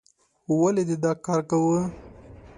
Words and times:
ولې 0.61 0.83
دې 0.89 0.95
دا 1.03 1.11
کار 1.25 1.41
کوو؟ 1.49 1.79